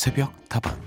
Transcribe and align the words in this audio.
새벽 0.00 0.32
다방 0.48 0.80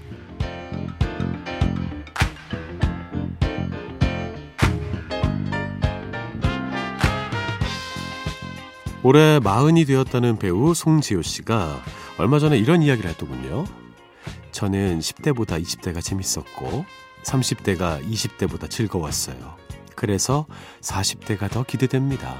올해 9.04 9.40
마흔이 9.40 9.86
되었다는 9.86 10.40
배우 10.40 10.74
송지효 10.74 11.22
씨가 11.22 11.80
얼마 12.18 12.40
전에 12.40 12.58
이런 12.58 12.82
이야기를 12.82 13.08
했더군요. 13.12 13.66
저는 14.52 14.98
10대보다 14.98 15.62
20대가 15.62 16.02
재밌었고 16.02 16.84
30대가 17.24 18.04
20대보다 18.04 18.68
즐거웠어요. 18.68 19.58
그래서 19.96 20.48
40대가 20.82 21.52
더 21.52 21.62
기대됩니다. 21.62 22.36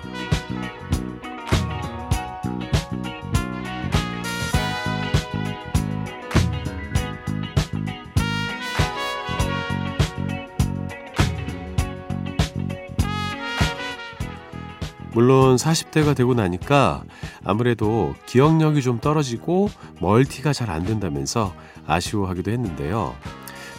물론 15.14 15.56
40대가 15.56 16.16
되고 16.16 16.34
나니까 16.34 17.04
아무래도 17.44 18.16
기억력이 18.26 18.82
좀 18.82 19.00
떨어지고 19.00 19.70
멀티가 20.00 20.54
잘 20.54 20.70
안 20.70 20.86
된다면서 20.86 21.54
아쉬워하기도 21.86 22.50
했는데요. 22.52 23.16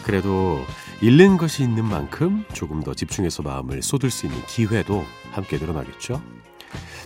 그래도 0.03 0.61
잃는 1.01 1.37
것이 1.37 1.63
있는 1.63 1.83
만큼 1.83 2.45
조금 2.53 2.81
더 2.83 2.93
집중해서 2.93 3.43
마음을 3.43 3.81
쏟을 3.81 4.09
수 4.11 4.27
있는 4.27 4.39
기회도 4.45 5.03
함께 5.31 5.57
늘어나겠죠. 5.57 6.21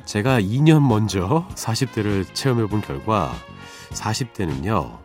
제가 0.06 0.42
2년 0.42 0.88
먼저 0.88 1.48
40대를 1.56 2.26
체험해 2.34 2.68
본 2.68 2.82
결과 2.82 3.34
40대는요, 3.92 5.00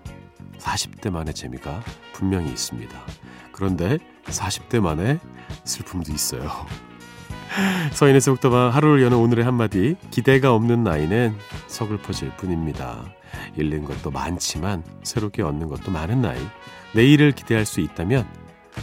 40대만의 0.59 1.35
재미가 1.35 1.83
분명히 2.13 2.51
있습니다. 2.51 2.99
그런데 3.53 3.99
40대만의 4.27 5.21
슬픔도 5.65 6.13
있어요. 6.13 6.51
서인의 7.93 8.21
속도방 8.21 8.75
하루를 8.75 9.03
여는 9.03 9.17
오늘의 9.17 9.45
한마디 9.45 9.97
기대가 10.11 10.53
없는 10.55 10.83
나이는 10.83 11.37
서글퍼질 11.69 12.31
뿐입니다. 12.37 13.05
잃는 13.57 13.85
것도 13.85 14.11
많지만 14.11 14.85
새롭게 15.03 15.43
얻는 15.43 15.69
것도 15.69 15.91
많은 15.91 16.21
나이 16.23 16.39
내일을 16.95 17.33
기대할 17.33 17.65
수 17.65 17.81
있다면 17.81 18.27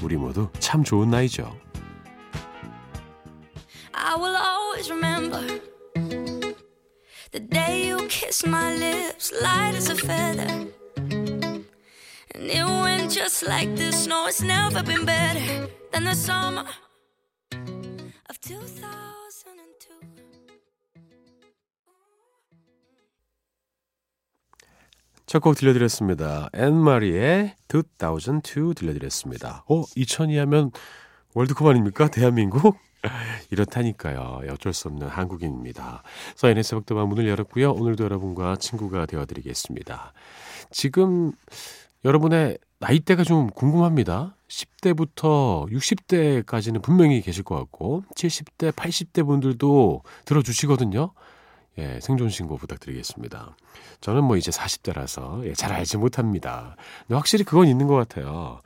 우리 0.02 0.16
모두 0.16 0.50
참 0.60 0.84
좋은 0.84 1.10
나이죠. 1.10 1.54
I 3.94 4.16
will 4.16 4.36
always 4.36 4.90
remember 4.90 5.62
the 7.32 7.40
day 7.40 7.90
you 7.90 7.98
kissed 8.08 8.48
my 8.48 8.74
lips 8.76 9.34
light 9.42 9.76
as 9.76 9.90
a 9.92 9.96
feather 9.96 10.48
and 12.36 12.50
it 12.50 12.66
went 12.66 13.12
just 13.12 13.46
like 13.46 13.76
this 13.76 14.08
no 14.08 14.28
it's 14.28 14.42
never 14.42 14.82
been 14.84 15.06
better 15.06 15.68
than 15.92 16.06
the 16.06 16.16
summer 16.16 16.62
of 16.62 16.68
2002. 16.68 16.91
첫곡 25.28 25.56
들려드렸습니다. 25.56 26.50
앤마리의 26.54 27.56
2002 27.70 28.74
들려드렸습니다. 28.76 29.64
어, 29.68 29.84
2000이 29.84 30.38
하면 30.40 30.72
월드컵 31.36 31.68
아닙니까? 31.68 32.10
대한민국? 32.10 32.78
이렇다니까요. 33.52 34.42
어쩔 34.50 34.74
수 34.74 34.88
없는 34.88 35.08
한국인입니다. 35.08 36.04
서인의 36.36 36.64
새벽도방 36.64 37.08
문을 37.10 37.28
열었고요. 37.28 37.72
오늘도 37.72 38.04
여러분과 38.04 38.56
친구가 38.58 39.06
되어드리겠습니다. 39.06 40.14
지금 40.72 41.32
여러분의 42.04 42.58
나이대가 42.82 43.24
좀 43.24 43.48
궁금합니다. 43.52 44.36
10대부터 44.48 45.72
60대까지는 45.72 46.82
분명히 46.82 47.22
계실 47.22 47.44
것 47.44 47.56
같고 47.56 48.04
70대, 48.16 48.72
80대 48.72 49.24
분들도 49.24 50.02
들어주시거든요. 50.26 51.12
예, 51.78 52.00
생존 52.02 52.30
신고 52.30 52.58
부탁드리겠습니다. 52.58 53.56
저는 54.02 54.24
뭐 54.24 54.36
이제 54.36 54.50
40대라서 54.50 55.46
예, 55.46 55.54
잘 55.54 55.72
알지 55.72 55.98
못합니다. 55.98 56.76
근데 57.02 57.16
확실히 57.16 57.44
그건 57.46 57.68
있는 57.68 57.86
것 57.86 57.94
같아요. 57.94 58.62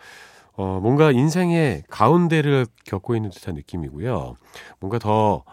어, 0.54 0.80
뭔가 0.82 1.12
인생의 1.12 1.84
가운데를 1.90 2.68
겪고 2.86 3.18
있는 3.18 3.32
듯한 3.32 3.56
느낌이고요. 3.56 4.38
뭔가 4.80 4.98
더 4.98 5.44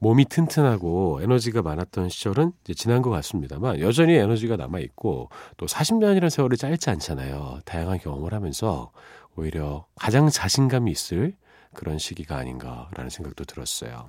몸이 0.00 0.26
튼튼하고 0.26 1.20
에너지가 1.22 1.62
많았던 1.62 2.08
시절은 2.08 2.52
이제 2.64 2.74
지난 2.74 3.02
것 3.02 3.10
같습니다만 3.10 3.80
여전히 3.80 4.14
에너지가 4.14 4.56
남아 4.56 4.78
있고 4.80 5.28
또 5.56 5.66
40년이라는 5.66 6.30
세월이 6.30 6.56
짧지 6.56 6.90
않잖아요. 6.90 7.60
다양한 7.64 7.98
경험을 7.98 8.32
하면서 8.32 8.90
오히려 9.36 9.86
가장 9.96 10.28
자신감이 10.28 10.90
있을 10.90 11.34
그런 11.74 11.98
시기가 11.98 12.36
아닌가라는 12.36 13.10
생각도 13.10 13.44
들었어요. 13.44 14.06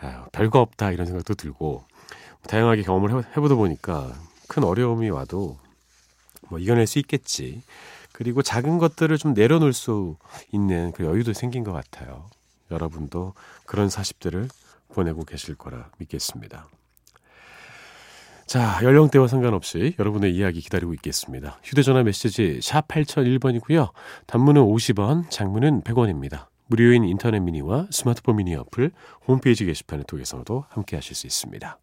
아유, 0.00 0.24
별거 0.32 0.60
없다 0.60 0.92
이런 0.92 1.06
생각도 1.06 1.34
들고 1.34 1.84
다양하게 2.48 2.82
경험을 2.82 3.24
해보다 3.36 3.54
보니까 3.54 4.12
큰 4.48 4.64
어려움이 4.64 5.10
와도 5.10 5.58
뭐 6.48 6.58
이겨낼 6.58 6.86
수 6.86 6.98
있겠지. 6.98 7.62
그리고 8.12 8.42
작은 8.42 8.78
것들을 8.78 9.16
좀 9.18 9.32
내려놓을 9.32 9.72
수 9.72 10.16
있는 10.52 10.92
그 10.92 11.04
여유도 11.04 11.32
생긴 11.32 11.64
것 11.64 11.72
같아요. 11.72 12.26
여러분도 12.70 13.34
그런 13.64 13.88
40대를 13.88 14.48
보내고 14.92 15.24
계실 15.24 15.54
거라 15.54 15.90
믿겠습니다. 15.98 16.68
자, 18.46 18.80
연령대와 18.82 19.28
상관없이 19.28 19.94
여러분의 19.98 20.34
이야기 20.34 20.60
기다리고 20.60 20.92
있겠습니다. 20.94 21.58
휴대전화 21.64 22.02
메시지 22.02 22.60
샵 22.60 22.86
8001번이고요. 22.88 23.92
단문은 24.26 24.60
50원, 24.62 25.30
장문은 25.30 25.82
100원입니다. 25.82 26.46
무료인 26.66 27.04
인터넷 27.04 27.40
미니와 27.40 27.88
스마트폰 27.90 28.36
미니 28.36 28.54
어플, 28.54 28.90
홈페이지 29.26 29.64
게시판을 29.64 30.04
통해서도 30.04 30.64
함께 30.68 30.96
하실 30.96 31.14
수 31.14 31.26
있습니다. 31.26 31.78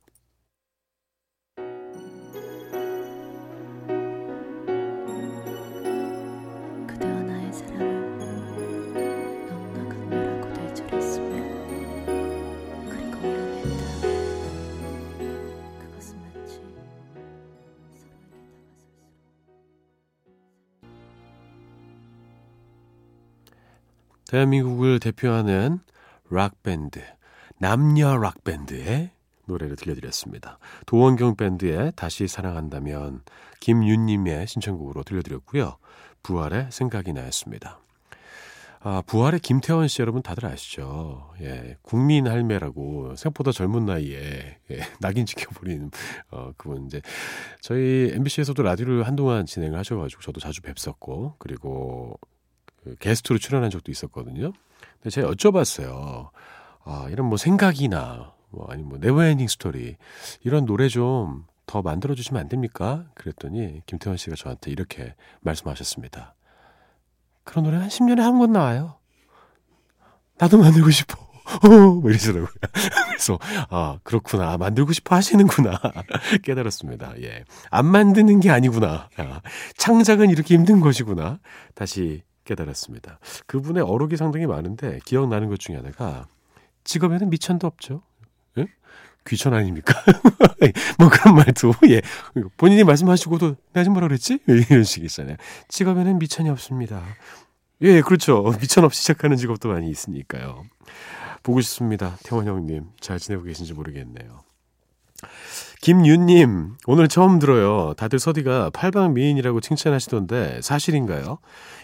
대한민국을 24.30 25.00
대표하는 25.00 25.80
락밴드, 26.30 27.02
남녀 27.58 28.16
락밴드의 28.16 29.10
노래를 29.46 29.76
들려드렸습니다. 29.76 30.60
도원경 30.86 31.36
밴드의 31.36 31.92
다시 31.96 32.28
사랑한다면 32.28 33.24
김윤님의 33.60 34.46
신청곡으로 34.46 35.02
들려드렸고요. 35.02 35.78
부활의 36.22 36.68
생각이 36.70 37.12
나였습니다. 37.12 37.80
아, 38.82 39.02
부활의 39.08 39.40
김태원 39.40 39.88
씨 39.88 40.04
여러분 40.04 40.22
다들 40.22 40.46
아시죠? 40.46 41.34
예, 41.42 41.78
국민 41.82 42.28
할매라고 42.28 43.16
생각보다 43.16 43.52
젊은 43.52 43.86
나이에 43.86 44.60
예, 44.70 44.80
낙인 45.02 45.26
지켜버리는 45.26 45.90
어, 46.30 46.52
그분 46.56 46.86
이제 46.86 47.02
저희 47.62 48.12
MBC에서도 48.14 48.62
라디오를 48.62 49.08
한동안 49.08 49.48
진행을 49.48 49.78
하셔가지고 49.80 50.22
저도 50.22 50.40
자주 50.40 50.62
뵙었고 50.62 51.34
그리고 51.40 52.20
그 52.92 52.96
게스트로 53.00 53.40
출연한 53.40 53.70
적도 53.70 53.92
있었거든요. 53.92 54.52
근데 54.98 55.10
제가 55.10 55.30
여쭤봤어요. 55.32 56.30
아, 56.86 57.08
이런 57.12 57.28
뭐 57.28 57.38
생각이나 57.38 58.34
뭐 58.50 58.68
아니면 58.70 58.90
뭐 58.90 58.98
Never 59.00 59.21
Ending 59.21 59.48
Story 59.48 59.98
이런 60.44 60.66
노래 60.66 60.88
좀 60.88 61.46
더 61.70 61.84
만들어 61.84 62.16
주시면 62.16 62.42
안 62.42 62.50
됩니까? 62.50 63.06
그랬더니 63.14 63.84
김태원 63.86 64.18
씨가 64.18 64.36
저한테 64.36 64.72
이렇게 64.72 65.14
말씀하셨습니다. 65.42 66.34
그런 67.44 67.64
노래 67.64 67.78
한 67.78 67.90
10년에 67.90 68.22
한 68.22 68.40
번 68.40 68.52
나와요. 68.54 68.98
나도 70.40 70.58
만들고 70.58 70.90
싶어. 70.90 71.16
뭐 71.70 72.10
이러시더라고요. 72.10 72.48
그래서, 73.10 73.38
아, 73.70 74.00
그렇구나. 74.02 74.58
만들고 74.58 74.94
싶어 74.94 75.16
하시는구나. 75.16 75.80
깨달았습니다. 76.42 77.22
예. 77.22 77.44
안 77.70 77.86
만드는 77.86 78.40
게 78.40 78.50
아니구나. 78.50 79.08
아, 79.18 79.42
창작은 79.78 80.32
이렇게 80.32 80.56
힘든 80.56 80.80
것이구나. 80.80 81.38
다시 81.76 82.24
깨달았습니다. 82.50 83.20
그분의 83.46 83.84
어록이 83.84 84.18
상당히 84.18 84.48
많은데 84.48 85.00
기억나는 85.06 85.50
것 85.50 85.60
중에 85.60 85.76
하나가 85.76 86.28
직업에는 86.84 87.30
미천도 87.30 87.68
없죠. 87.68 88.02
예? 88.58 88.66
귀천 89.28 89.54
아닙니까? 89.54 89.94
뭐 90.98 91.10
그런 91.10 91.36
말도 91.36 91.74
예 91.90 92.02
본인이 92.58 92.84
말씀하시고도 92.84 93.56
내가 93.74 93.84
지금 93.84 93.94
뭐라 93.94 94.08
그랬지? 94.08 94.40
이런 94.48 94.84
식이잖아요. 94.84 95.36
직업에는 95.68 96.18
미천이 96.18 96.50
없습니다. 96.50 97.04
예 97.82 98.02
그렇죠. 98.02 98.44
미천 98.60 98.84
없이 98.84 99.02
시작하는 99.02 99.38
직업도 99.38 99.70
많이 99.70 99.90
있으니까요. 99.90 100.66
보고 101.44 101.62
싶습니다. 101.62 102.18
태원 102.24 102.48
형님 102.48 102.88
잘 103.00 103.20
지내고 103.20 103.44
계신지 103.44 103.74
모르겠네요. 103.74 104.42
김윤님, 105.82 106.76
오늘 106.88 107.08
처음 107.08 107.40
들어요. 107.40 107.94
다들 107.96 108.20
서디가 108.20 108.72
팔방 108.72 109.14
미인이라고 109.14 109.62
칭찬하시던데 109.62 110.60
사실인가요? 110.62 111.38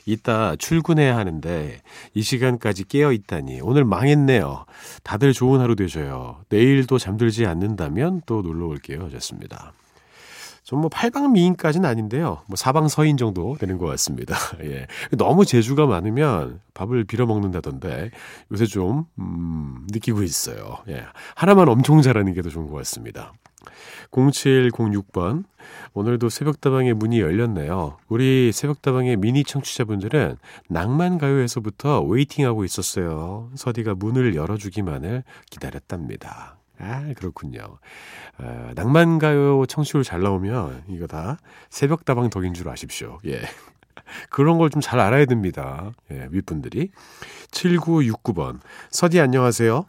이따 0.06 0.56
출근해야 0.58 1.16
하는데 1.16 1.82
이 2.14 2.22
시간까지 2.22 2.90
깨어 2.90 3.14
있다니 3.14 3.62
오늘 3.62 3.86
망했네요. 3.86 4.66
다들 5.04 5.32
좋은 5.32 5.62
하루 5.62 5.78
되셔요. 5.78 6.42
내일도 6.50 6.98
잠들지 6.98 7.46
않는다면 7.46 8.22
또 8.26 8.42
놀러 8.42 8.68
올게요. 8.68 9.06
하셨습니다. 9.06 9.72
좀뭐 10.66 10.90
팔방 10.90 11.32
미인까지는 11.32 11.88
아닌데요. 11.88 12.42
뭐 12.48 12.56
사방 12.58 12.88
서인 12.90 13.16
정도 13.18 13.56
되는 13.60 13.78
것 13.78 13.86
같습니다. 13.86 14.36
예. 14.66 14.88
너무 15.12 15.46
재주가 15.46 15.86
많으면 15.86 16.60
밥을 16.74 17.06
빌어 17.06 17.28
먹는다던데 17.28 18.10
요새 18.52 18.66
좀, 18.66 19.06
음, 19.20 19.88
느끼고 19.92 20.24
있어요. 20.24 20.80
예. 20.90 21.06
하나만 21.36 21.70
엄청 21.70 22.02
잘하는 22.02 22.34
게 22.34 22.42
더 22.42 22.50
좋은 22.50 22.68
것 22.68 22.76
같습니다. 22.78 23.32
0706번. 24.12 25.44
오늘도 25.94 26.30
새벽다방의 26.30 26.94
문이 26.94 27.20
열렸네요. 27.22 27.98
우리 28.08 28.52
새벽다방의 28.52 29.18
미니 29.18 29.44
청취자분들은 29.44 30.38
낭만가요에서부터 30.70 32.02
웨이팅하고 32.04 32.64
있었어요. 32.66 33.50
서디가 33.56 33.96
문을 33.96 34.36
열어주기만을 34.36 35.24
기다렸답니다. 35.50 36.58
아, 36.80 37.06
그렇군요. 37.16 37.80
아, 38.38 38.72
낭만가요 38.76 39.66
청취율 39.66 40.04
잘 40.04 40.22
나오면 40.22 40.84
이거 40.90 41.08
다 41.08 41.38
새벽다방 41.70 42.30
덕인 42.30 42.54
줄 42.54 42.68
아십시오. 42.70 43.20
예. 43.26 43.42
그런 44.30 44.58
걸 44.58 44.70
좀 44.70 44.82
잘 44.82 45.00
알아야 45.00 45.26
됩니다. 45.26 45.92
예, 46.12 46.28
윗분들이. 46.30 46.92
7969번. 47.52 48.60
서디 48.92 49.20
안녕하세요. 49.22 49.86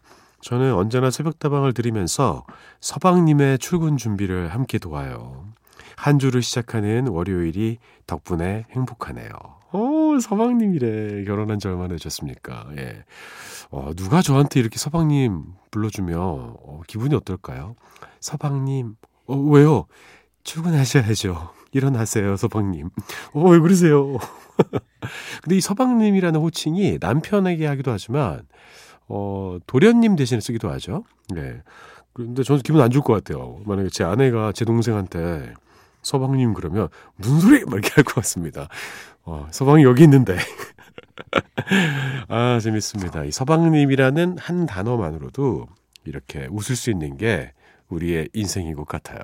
저는 0.46 0.74
언제나 0.74 1.10
새벽다방을 1.10 1.72
들으면서 1.72 2.44
서방님의 2.80 3.58
출근 3.58 3.96
준비를 3.96 4.54
함께 4.54 4.78
도와요. 4.78 5.44
한 5.96 6.20
주를 6.20 6.40
시작하는 6.40 7.08
월요일이 7.08 7.78
덕분에 8.06 8.64
행복하네요. 8.70 9.28
어, 9.72 10.18
서방님이래. 10.20 11.24
결혼한 11.24 11.58
지 11.58 11.66
얼마나 11.66 11.88
되셨습니까? 11.88 12.68
예. 12.76 13.04
어, 13.72 13.90
누가 13.96 14.22
저한테 14.22 14.60
이렇게 14.60 14.78
서방님 14.78 15.46
불러주면 15.72 16.16
어, 16.20 16.80
기분이 16.86 17.16
어떨까요? 17.16 17.74
서방님, 18.20 18.94
어, 19.26 19.36
왜요? 19.36 19.86
출근하셔야죠. 20.44 21.54
일어나세요, 21.72 22.36
서방님. 22.36 22.90
어, 23.32 23.48
왜 23.50 23.58
그러세요? 23.58 24.16
근데 25.42 25.56
이 25.56 25.60
서방님이라는 25.60 26.38
호칭이 26.38 26.98
남편에게 27.00 27.66
하기도 27.66 27.90
하지만, 27.90 28.46
어, 29.08 29.58
도련님 29.66 30.16
대신에 30.16 30.40
쓰기도 30.40 30.70
하죠. 30.70 31.04
네. 31.34 31.62
그런데 32.12 32.42
저는 32.42 32.62
기분 32.62 32.80
안 32.80 32.90
좋을 32.90 33.02
것 33.04 33.12
같아요. 33.12 33.60
만약에 33.66 33.88
제 33.90 34.04
아내가 34.04 34.52
제 34.52 34.64
동생한테 34.64 35.52
서방님 36.02 36.54
그러면 36.54 36.88
무슨 37.16 37.40
소리? 37.40 37.64
막 37.64 37.72
이렇게 37.74 37.90
할 37.94 38.04
것 38.04 38.14
같습니다. 38.16 38.68
어, 39.24 39.46
서방이 39.50 39.82
여기 39.84 40.04
있는데. 40.04 40.36
아, 42.28 42.58
재밌습니다. 42.60 43.24
이 43.24 43.30
서방님이라는 43.30 44.38
한 44.38 44.66
단어만으로도 44.66 45.66
이렇게 46.04 46.46
웃을 46.50 46.76
수 46.76 46.90
있는 46.90 47.16
게 47.16 47.52
우리의 47.88 48.28
인생인 48.32 48.74
것 48.76 48.86
같아요. 48.86 49.18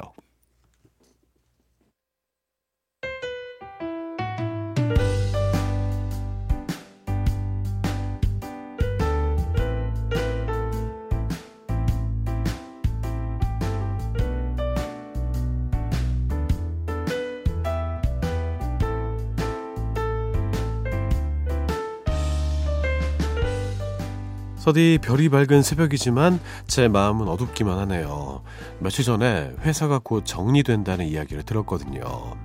서디 24.63 25.01
별이 25.03 25.29
밝은 25.29 25.63
새벽이지만 25.63 26.39
제 26.69 26.87
마음은 26.87 27.27
어둡기만 27.27 27.81
하네요. 27.81 28.45
며칠 28.79 29.05
전에 29.05 29.53
회사가 29.63 29.99
곧 29.99 30.25
정리된다는 30.25 31.05
이야기를 31.05 31.43
들었거든요. 31.43 32.37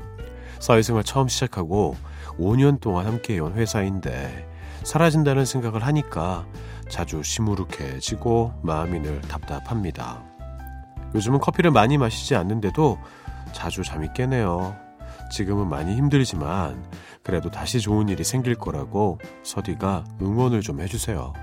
사회생활 0.57 1.03
처음 1.03 1.27
시작하고 1.27 1.95
5년 2.39 2.79
동안 2.81 3.05
함께해온 3.05 3.53
회사인데 3.53 4.49
사라진다는 4.81 5.45
생각을 5.45 5.85
하니까 5.85 6.47
자주 6.89 7.21
시무룩해지고 7.21 8.61
마음이 8.63 8.99
늘 8.99 9.21
답답합니다. 9.21 10.23
요즘은 11.13 11.37
커피를 11.37 11.69
많이 11.69 11.99
마시지 11.99 12.33
않는데도 12.35 12.97
자주 13.51 13.83
잠이 13.83 14.07
깨네요. 14.15 14.75
지금은 15.31 15.69
많이 15.69 15.95
힘들지만 15.95 16.83
그래도 17.21 17.51
다시 17.51 17.79
좋은 17.79 18.09
일이 18.09 18.23
생길 18.23 18.55
거라고 18.55 19.19
서디가 19.43 20.03
응원을 20.19 20.61
좀 20.61 20.81
해주세요. 20.81 21.33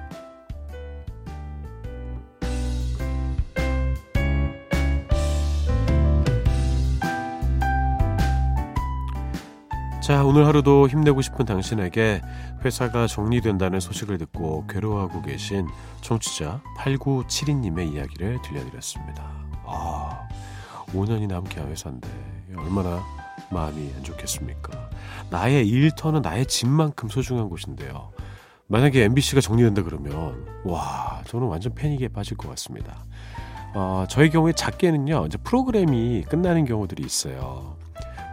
자, 10.04 10.22
오늘 10.22 10.46
하루도 10.46 10.86
힘내고 10.86 11.22
싶은 11.22 11.46
당신에게 11.46 12.20
회사가 12.62 13.06
정리된다는 13.06 13.80
소식을 13.80 14.18
듣고 14.18 14.66
괴로워하고 14.66 15.22
계신 15.22 15.66
청취자 16.02 16.60
8972님의 16.76 17.94
이야기를 17.94 18.42
들려드렸습니다. 18.42 19.26
아, 19.64 20.28
5년이나 20.88 21.30
함께한 21.30 21.70
회사인데 21.70 22.06
얼마나 22.54 23.02
마음이 23.50 23.92
안 23.96 24.04
좋겠습니까? 24.04 24.90
나의 25.30 25.66
일터는 25.66 26.20
나의 26.20 26.44
집만큼 26.44 27.08
소중한 27.08 27.48
곳인데요. 27.48 28.12
만약에 28.66 29.04
MBC가 29.04 29.40
정리된다 29.40 29.84
그러면 29.84 30.46
와, 30.64 31.22
저는 31.28 31.46
완전 31.46 31.74
패닉에 31.74 32.08
빠질 32.08 32.36
것 32.36 32.50
같습니다. 32.50 33.06
어, 33.72 34.04
저희 34.10 34.28
경우에 34.28 34.52
작게는요, 34.52 35.24
이제 35.28 35.38
프로그램이 35.38 36.24
끝나는 36.28 36.66
경우들이 36.66 37.02
있어요. 37.02 37.82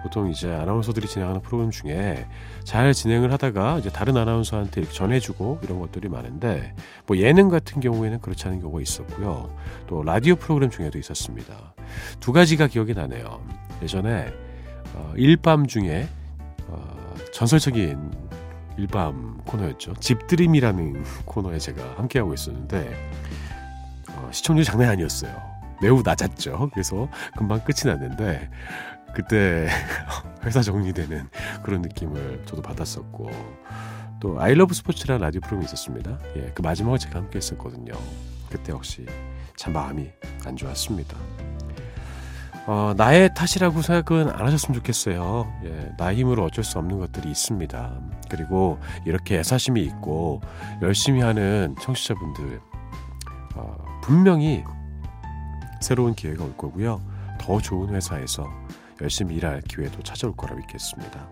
보통 0.04 0.30
이제 0.30 0.52
아나운서들이 0.52 1.08
진행하는 1.08 1.42
프로그램 1.42 1.72
중에 1.72 2.28
잘 2.64 2.94
진행을 2.94 3.32
하다가 3.34 3.80
이제 3.80 3.90
다른 3.90 4.18
아나운서한테 4.18 4.84
전해주고 4.84 5.60
이런 5.64 5.80
것들이 5.80 6.10
많은데 6.10 6.74
뭐 7.06 7.18
예능 7.18 7.50
같은 7.50 7.82
경우에는 7.82 8.20
그렇지 8.22 8.48
않은 8.48 8.60
경우가 8.62 8.82
있었고요. 8.82 9.56
또 9.88 10.04
라디오 10.04 10.36
프로그램 10.36 10.70
중에도 10.70 10.98
있었습니다. 10.98 11.74
두 12.20 12.32
가지가 12.32 12.68
기억이 12.68 12.94
나네요. 12.94 13.42
예전에 13.82 14.34
어, 14.94 15.14
일밤 15.16 15.68
중에 15.68 16.08
어, 16.68 17.16
전설적인 17.34 18.12
일밤 18.78 19.42
코너였죠. 19.46 19.96
집드림이라는 19.96 21.04
코너에 21.26 21.60
제가 21.60 21.96
함께하고 21.98 22.34
있었는데 22.34 22.96
어, 24.16 24.30
시청률 24.32 24.66
장난 24.66 24.90
아니었어요. 24.90 25.52
매우 25.82 26.02
낮았죠. 26.04 26.70
그래서 26.74 27.10
금방 27.36 27.60
끝이 27.64 27.92
났는데 27.92 28.50
그때 29.14 29.68
회사 30.44 30.62
정리되는 30.62 31.30
그런 31.64 31.82
느낌을 31.82 32.44
저도 32.46 32.62
받았었고 32.62 33.30
또 34.20 34.40
I 34.40 34.47
Love 34.47 34.74
스포츠라는 34.74 35.22
라디오 35.22 35.42
프로그램이 35.42 35.66
있었습니다. 35.66 36.18
예, 36.38 36.52
그 36.54 36.62
마지막을 36.62 37.00
제가 37.00 37.20
함께 37.20 37.38
했었거든요. 37.38 37.94
그때 38.50 38.72
역시 38.72 39.06
참 39.56 39.74
마음이 39.74 40.10
안 40.46 40.56
좋았습니다. 40.56 41.18
어, 42.68 42.94
나의 42.96 43.34
탓이라고 43.34 43.82
생각은 43.82 44.30
안 44.30 44.46
하셨으면 44.46 44.76
좋겠어요. 44.76 45.52
예, 45.66 45.92
나 45.98 46.14
힘으로 46.14 46.46
어쩔 46.46 46.64
수 46.64 46.78
없는 46.78 47.00
것들이 47.00 47.30
있습니다. 47.32 48.00
그리고 48.30 48.80
이렇게 49.06 49.40
애사심이 49.40 49.82
있고 49.82 50.42
열심히 50.82 51.22
하는 51.22 51.76
청취자분들 51.82 52.62
어, 53.56 54.00
분명히 54.04 54.64
새로운 55.82 56.14
기회가 56.14 56.44
올 56.44 56.56
거고요. 56.56 57.02
더 57.40 57.60
좋은 57.60 57.96
회사에서 57.96 58.48
열심히 59.02 59.36
일할 59.36 59.62
기회도 59.62 60.02
찾아올 60.04 60.36
거라 60.36 60.56
믿겠습니다. 60.56 61.28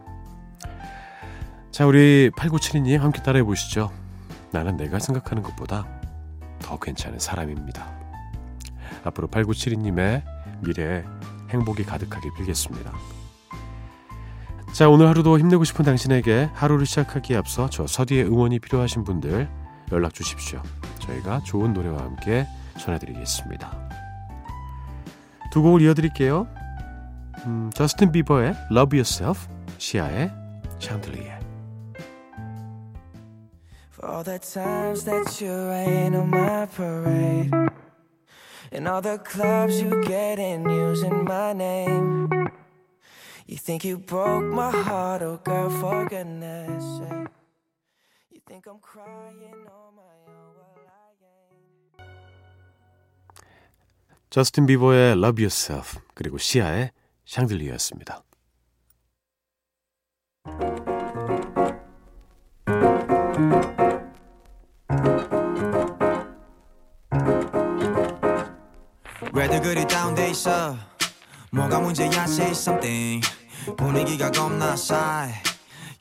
자, 1.71 1.85
우리 1.85 2.29
8972님 2.31 2.99
함께 2.99 3.21
따라해 3.21 3.43
보시죠. 3.43 3.91
나는 4.51 4.77
내가 4.77 4.99
생각하는 4.99 5.43
것보다 5.43 5.85
더 6.59 6.77
괜찮은 6.79 7.19
사람입니다. 7.19 7.87
앞으로 9.03 9.27
8972님의 9.27 10.23
미래에 10.61 11.03
행복이 11.51 11.83
가득하게 11.83 12.29
빌겠습니다. 12.37 12.91
자, 14.73 14.87
오늘 14.87 15.07
하루도 15.07 15.39
힘내고 15.39 15.63
싶은 15.63 15.83
당신에게 15.85 16.49
하루를 16.53 16.85
시작하기에 16.85 17.37
앞서 17.37 17.69
저 17.69 17.87
서디의 17.87 18.25
응원이 18.25 18.59
필요하신 18.59 19.03
분들 19.03 19.49
연락 19.91 20.13
주십시오. 20.13 20.61
저희가 20.99 21.41
좋은 21.43 21.73
노래와 21.73 21.99
함께 21.99 22.47
전해드리겠습니다. 22.77 23.89
두 25.51 25.61
곡을 25.63 25.81
이어드릴게요. 25.81 26.47
음, 27.46 27.70
저스틴 27.74 28.12
비버의 28.12 28.54
Love 28.70 28.98
Yourself, 28.98 29.48
시아의 29.78 30.30
샹들리에. 30.78 31.38
For 33.92 34.10
all 34.10 34.24
the 34.24 34.38
times 34.38 35.04
that 35.04 35.40
you 35.40 35.52
rain 35.68 36.14
on 36.14 36.28
my 36.28 36.66
parade 36.66 37.50
And 38.74 38.88
all 38.88 39.00
the 39.00 39.18
clubs 39.18 39.80
you 39.80 40.02
get 40.02 40.40
in 40.40 40.68
using 40.68 41.24
my 41.24 41.52
name. 41.52 42.28
You 43.46 43.56
think 43.56 43.84
you 43.84 43.98
broke 43.98 44.42
my 44.42 44.72
heart, 44.72 45.22
oh 45.22 45.38
girl, 45.44 45.70
for 45.70 46.08
goodness 46.08 46.82
sake. 46.98 47.28
You 48.32 48.40
think 48.48 48.66
I'm 48.66 48.80
crying 48.80 49.62
on 49.70 49.94
my 49.94 50.02
own, 50.26 50.56
well 50.58 50.74
I 50.90 51.14
ain't. 52.02 52.10
저스틴 54.30 54.66
비버의 54.66 55.12
Love 55.12 55.40
Yourself 55.40 56.00
그리고 56.14 56.38
시아의 56.38 56.90
샹들리였습니다. 57.29 58.23
왜들 69.31 69.61
그리 69.61 69.87
다운돼 69.87 70.31
있어? 70.31 70.75
뭐가 71.51 71.79
문제야 71.79 72.23
say 72.23 72.49
something. 72.51 73.25
분위기가 73.77 74.31
겁나 74.31 74.75
싸해 74.75 75.48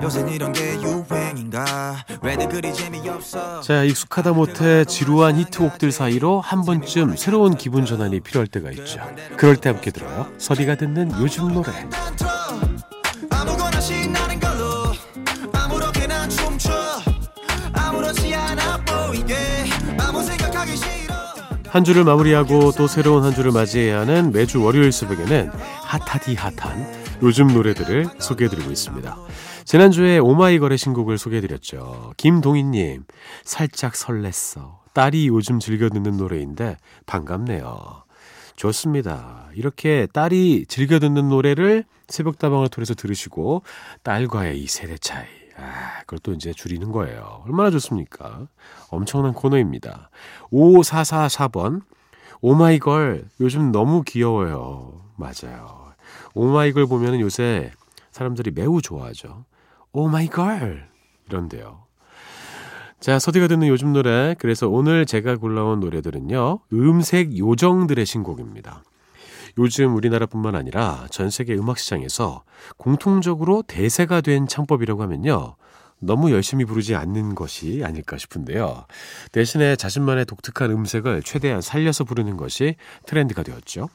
요새 0.00 0.24
이런 0.30 0.52
게 0.52 0.74
유행인가 0.80 2.04
왜들 2.22 2.48
그리 2.48 2.72
재미없어 2.72 3.60
자, 3.62 3.82
익숙하다 3.82 4.32
못해 4.32 4.84
지루한 4.84 5.36
히트곡들 5.36 5.90
사이로 5.90 6.40
한 6.40 6.64
번쯤 6.64 7.16
새로운 7.16 7.56
기분 7.56 7.84
전환이 7.84 8.20
필요할 8.20 8.46
때가 8.46 8.70
있죠. 8.70 9.00
그럴 9.36 9.56
때 9.56 9.70
함께 9.70 9.90
들어요. 9.90 10.30
서디가 10.38 10.76
듣는 10.76 11.10
요즘 11.20 11.52
노래. 11.52 11.72
한 21.70 21.84
주를 21.84 22.04
마무리하고 22.04 22.72
또 22.72 22.86
새로운 22.86 23.24
한 23.24 23.34
주를 23.34 23.52
맞이해야 23.52 24.00
하는 24.00 24.32
매주 24.32 24.62
월요일 24.62 24.90
새벽에는 24.90 25.50
핫하디 25.50 26.34
핫한 26.34 27.18
요즘 27.22 27.48
노래들을 27.48 28.06
소개해드리고 28.18 28.70
있습니다. 28.70 29.16
지난주에 29.64 30.18
오마이걸의 30.18 30.78
신곡을 30.78 31.18
소개해드렸죠. 31.18 32.14
김동희님, 32.16 33.04
살짝 33.44 33.92
설렜어. 33.92 34.78
딸이 34.94 35.28
요즘 35.28 35.60
즐겨 35.60 35.90
듣는 35.90 36.16
노래인데 36.16 36.76
반갑네요. 37.06 38.04
좋습니다. 38.56 39.48
이렇게 39.54 40.08
딸이 40.12 40.64
즐겨 40.68 40.98
듣는 40.98 41.28
노래를 41.28 41.84
새벽다방을 42.08 42.68
통해서 42.68 42.94
들으시고 42.94 43.62
딸과의 44.02 44.58
이 44.58 44.66
세대 44.66 44.96
차이. 44.96 45.37
아, 45.58 46.00
그걸 46.00 46.20
또 46.20 46.32
이제 46.32 46.52
줄이는 46.52 46.92
거예요. 46.92 47.42
얼마나 47.46 47.70
좋습니까? 47.70 48.46
엄청난 48.90 49.32
코너입니다. 49.32 50.10
5444번. 50.52 51.82
오마이걸 52.40 53.28
요즘 53.40 53.72
너무 53.72 54.02
귀여워요. 54.06 55.02
맞아요. 55.16 55.92
오마이걸 56.34 56.86
보면은 56.86 57.20
요새 57.20 57.72
사람들이 58.12 58.52
매우 58.52 58.80
좋아하죠. 58.80 59.44
오마이걸 59.92 60.88
이런데요. 61.28 61.88
자, 63.00 63.18
서디가 63.18 63.48
듣는 63.48 63.68
요즘 63.68 63.92
노래. 63.92 64.34
그래서 64.38 64.68
오늘 64.68 65.06
제가 65.06 65.36
골라온 65.36 65.80
노래들은요. 65.80 66.60
음색 66.72 67.36
요정들의 67.36 68.04
신곡입니다. 68.06 68.82
요즘 69.58 69.94
우리나라뿐만 69.96 70.54
아니라 70.54 71.06
전 71.10 71.30
세계 71.30 71.54
음악 71.54 71.78
시장에서 71.78 72.44
공통적으로 72.76 73.62
대세가 73.66 74.20
된 74.20 74.46
창법이라고 74.46 75.02
하면요. 75.02 75.56
너무 76.00 76.30
열심히 76.30 76.64
부르지 76.64 76.94
않는 76.94 77.34
것이 77.34 77.82
아닐까 77.84 78.16
싶은데요. 78.18 78.86
대신에 79.32 79.74
자신만의 79.74 80.26
독특한 80.26 80.70
음색을 80.70 81.22
최대한 81.24 81.60
살려서 81.60 82.04
부르는 82.04 82.36
것이 82.36 82.76
트렌드가 83.06 83.42
되었죠. 83.42 83.88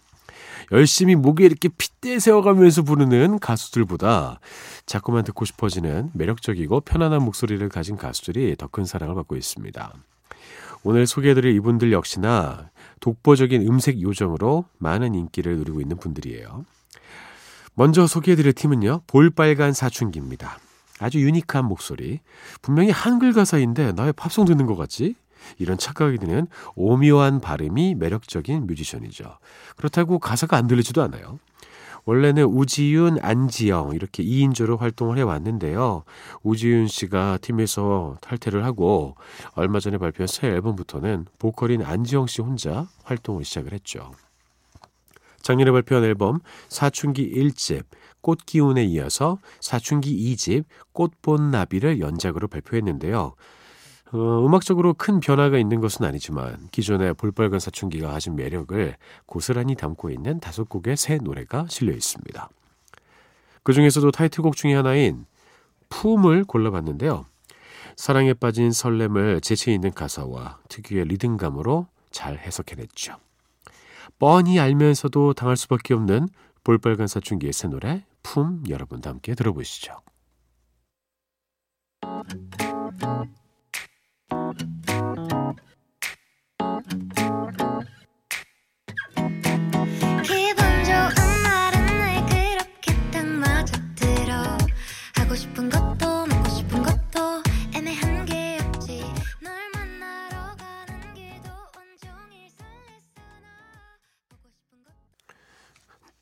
열심히 0.74 1.16
목에 1.16 1.46
이렇게 1.46 1.70
핏대 1.70 2.20
세워가면서 2.20 2.84
부르는 2.84 3.40
가수들보다 3.40 4.40
자꾸만 4.86 5.24
듣고 5.24 5.46
싶어지는 5.46 6.10
매력적이고 6.14 6.82
편안한 6.82 7.24
목소리를 7.24 7.68
가진 7.70 7.96
가수들이 7.96 8.56
더 8.58 8.68
큰 8.68 8.84
사랑을 8.86 9.16
받고 9.16 9.36
있습니다. 9.38 9.94
오늘 10.84 11.08
소개해드릴 11.08 11.56
이분들 11.56 11.94
역시나 11.94 12.70
독보적인 13.04 13.68
음색 13.68 14.02
요정으로 14.02 14.64
많은 14.78 15.14
인기를 15.14 15.58
누리고 15.58 15.82
있는 15.82 15.98
분들이에요. 15.98 16.64
먼저 17.74 18.08
소개해드릴 18.08 18.54
팀은요, 18.54 19.02
볼빨간 19.08 19.74
사춘기입니다. 19.74 20.58
아주 21.00 21.20
유니크한 21.20 21.66
목소리. 21.66 22.22
분명히 22.62 22.92
한글 22.92 23.34
가사인데 23.34 23.92
나왜 23.92 24.14
팝송 24.14 24.46
듣는 24.46 24.68
것 24.68 24.78
같지? 24.78 25.16
이런 25.58 25.78
착각이 25.78 26.18
드는 26.18 26.48
오묘한 26.76 27.42
발음이 27.42 27.96
매력적인 27.96 28.68
뮤지션이죠. 28.68 29.38
그렇다고 29.76 30.18
가사가 30.18 30.56
안 30.56 30.68
들리지도 30.68 31.04
않아요. 31.04 31.40
원래는 32.06 32.44
우지윤, 32.44 33.20
안지영 33.22 33.94
이렇게 33.94 34.24
2인조로 34.24 34.78
활동을 34.78 35.18
해왔는데요. 35.18 36.04
우지윤 36.44 36.88
씨가 36.88 37.40
팀에서 37.42 38.18
탈퇴를 38.22 38.66
하고 38.66 39.16
얼마 39.54 39.80
전에 39.80 39.98
발표한 39.98 40.28
새 40.28 40.48
앨범부터는 40.48 41.28
보컬인 41.40 41.82
안지영 41.82 42.28
씨 42.28 42.42
혼자 42.42 42.88
활동을 43.04 43.46
시작을 43.46 43.72
했죠. 43.72 44.12
작년에 45.42 45.72
발표한 45.72 46.04
앨범 46.04 46.40
사춘기 46.70 47.30
1집 47.30 47.84
꽃기운에 48.22 48.84
이어서 48.86 49.40
사춘기 49.60 50.34
2집 50.34 50.64
꽃본 50.94 51.52
나비를 51.52 52.00
연작으로 52.00 52.48
발표했는데요. 52.48 53.36
어, 54.14 54.46
음악적으로 54.46 54.94
큰 54.94 55.20
변화가 55.20 55.58
있는 55.58 55.82
것은 55.82 56.06
아니지만 56.06 56.68
기존의 56.72 57.16
볼빨간 57.16 57.60
사춘기가 57.60 58.10
가진 58.10 58.36
매력을 58.36 58.96
고스란히 59.26 59.76
담고 59.76 60.12
있는 60.12 60.40
다섯 60.40 60.70
곡의 60.70 60.98
새 60.98 61.18
노래가 61.18 61.66
실려 61.68 61.94
있습니다. 61.94 62.50
그 63.64 63.74
중에서도 63.74 64.12
타이틀곡 64.12 64.56
중의 64.56 64.76
하나인 64.76 65.26
품을 65.90 66.44
골라봤는데요. 66.44 67.26
사랑에 67.96 68.34
빠진 68.34 68.72
설렘을 68.72 69.42
재치 69.42 69.74
있는 69.74 69.92
가사와 69.92 70.60
특유의 70.70 71.06
리듬감으로 71.06 71.88
잘 72.12 72.38
해석해냈죠. 72.38 73.16
뻔히 74.20 74.60
알면서도 74.60 75.34
당할 75.34 75.58
수밖에 75.58 75.96
없는 75.96 76.30
볼빨간 76.64 77.08
사춘기의 77.08 77.52
새 77.52 77.68
노래 77.68 78.06
품 78.22 78.64
여러분도 78.70 79.10
함께 79.10 79.34
들어보시죠. 79.34 80.02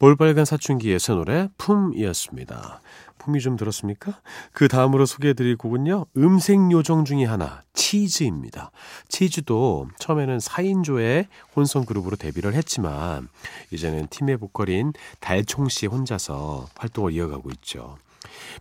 볼빨간 0.01 0.45
사춘기의 0.45 0.99
새 0.99 1.13
노래 1.13 1.47
품이었습니다. 1.59 2.81
품이 3.19 3.39
좀 3.39 3.55
들었습니까? 3.55 4.19
그 4.51 4.67
다음으로 4.67 5.05
소개해드릴 5.05 5.57
곡은요. 5.57 6.07
음색 6.17 6.71
요정 6.71 7.05
중의 7.05 7.27
하나 7.27 7.61
치즈입니다. 7.73 8.71
치즈도 9.09 9.89
처음에는 9.99 10.39
4인조의 10.39 11.27
혼성 11.55 11.85
그룹으로 11.85 12.15
데뷔를 12.15 12.55
했지만 12.55 13.27
이제는 13.69 14.07
팀의 14.07 14.37
보컬인 14.37 14.93
달총 15.19 15.69
씨 15.69 15.85
혼자서 15.85 16.65
활동을 16.77 17.11
이어가고 17.11 17.51
있죠. 17.51 17.99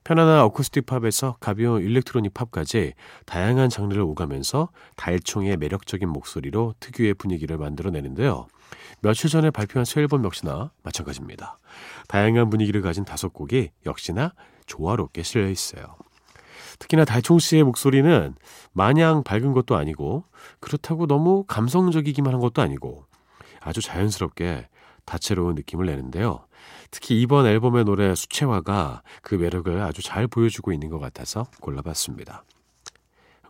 편안한 0.05 0.41
어쿠스틱 0.41 0.87
팝에서 0.87 1.37
가벼운 1.41 1.83
일렉트로닉 1.83 2.35
팝까지 2.35 2.95
다양한 3.27 3.69
장르를 3.69 4.03
오가면서 4.03 4.71
달총의 4.97 5.57
매력적인 5.57 6.09
목소리로 6.09 6.75
특유의 6.81 7.15
분위기를 7.15 7.59
만들어내는데요. 7.59 8.47
며칠 9.01 9.31
전에 9.31 9.51
발표한 9.51 9.85
새 9.85 10.01
앨범 10.01 10.25
역시나 10.25 10.71
마찬가지입니다. 10.83 11.59
다양한 12.09 12.51
분위기를 12.51 12.83
가진 12.83 13.05
다섯 13.05 13.33
곡이 13.33 13.71
역시나 13.87 14.35
조화롭게 14.67 15.23
실려 15.23 15.49
있어요. 15.49 15.97
특히나 16.79 17.05
달총 17.05 17.39
씨의 17.39 17.65
목소리는 17.65 18.35
마냥 18.73 19.23
밝은 19.23 19.53
것도 19.53 19.77
아니고 19.77 20.25
그렇다고 20.61 21.07
너무 21.07 21.45
감성적이기만 21.47 22.33
한 22.33 22.41
것도 22.41 22.63
아니고 22.63 23.05
아주 23.61 23.83
자연스럽게 23.83 24.69
다채로운 25.05 25.55
느낌을 25.57 25.87
내는데요. 25.87 26.47
특히 26.91 27.21
이번 27.21 27.47
앨범의 27.47 27.85
노래 27.85 28.15
수채화가 28.15 29.03
그 29.23 29.35
매력을 29.37 29.81
아주 29.81 30.03
잘 30.03 30.27
보여주고 30.27 30.73
있는 30.73 30.89
것 30.89 30.99
같아서 30.99 31.47
골라봤습니다. 31.61 32.45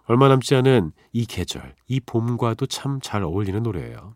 얼마 0.05 0.29
남지 0.29 0.55
않은 0.57 0.93
이 1.13 1.25
계절, 1.25 1.75
이 1.87 2.01
봄과도 2.01 2.67
참 2.67 3.01
잘 3.01 3.23
어울리는 3.23 3.63
노래예요. 3.63 4.15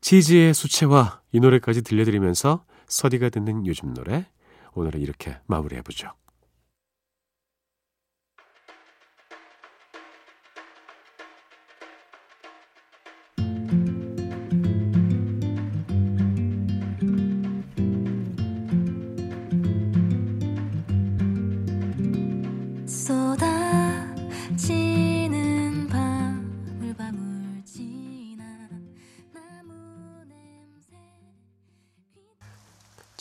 치즈의 0.00 0.52
수채화 0.52 1.20
이 1.32 1.40
노래까지 1.40 1.82
들려드리면서 1.82 2.64
서디가 2.88 3.30
듣는 3.30 3.66
요즘 3.66 3.94
노래 3.94 4.26
오늘은 4.74 5.00
이렇게 5.00 5.38
마무리해보죠. 5.46 6.12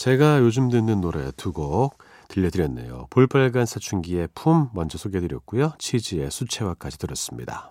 제가 0.04 0.40
요즘 0.42 0.68
듣는 0.68 1.00
노래 1.00 1.32
두 1.32 1.54
곡 1.54 1.98
들려드렸네요. 2.28 3.08
볼빨간 3.10 3.66
사춘기의 3.66 4.28
품 4.36 4.68
먼저 4.74 4.98
소개해드렸고요. 4.98 5.76
치즈의 5.78 6.30
수채화까지 6.30 6.98
들었습니다. 6.98 7.70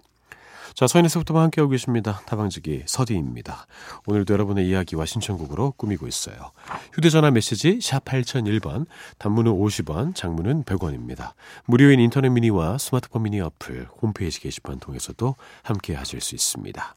자, 0.72 0.86
서인에서부터 0.86 1.38
함께하고 1.38 1.70
계십니다. 1.72 2.22
타방지기 2.24 2.84
서디입니다. 2.86 3.66
오늘도 4.06 4.32
여러분의 4.32 4.66
이야기와 4.66 5.04
신청곡으로 5.04 5.72
꾸미고 5.72 6.08
있어요. 6.08 6.52
휴대전화 6.94 7.30
메시지 7.32 7.80
샵 7.82 8.02
8001번, 8.06 8.86
단문은 9.18 9.52
50원, 9.52 10.14
장문은 10.14 10.64
100원입니다. 10.64 11.32
무료인 11.66 12.00
인터넷 12.00 12.30
미니와 12.30 12.78
스마트폰 12.78 13.24
미니 13.24 13.42
어플, 13.42 13.88
홈페이지 14.00 14.40
게시판 14.40 14.78
통해서도 14.78 15.34
함께 15.62 15.94
하실 15.94 16.22
수 16.22 16.34
있습니다. 16.34 16.96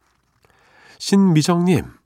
신미정님, 0.98 2.05